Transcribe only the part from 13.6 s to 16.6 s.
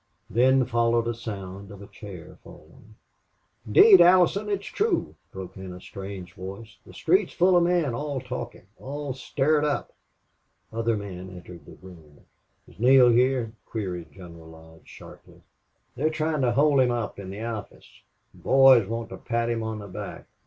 queried General Lodge, sharply. "They're trying to